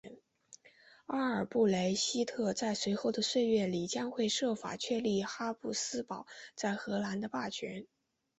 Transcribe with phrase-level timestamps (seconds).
[1.05, 7.85] 阿尔布雷希特在随后的岁月里将会设法确立哈布斯堡在荷兰的霸权。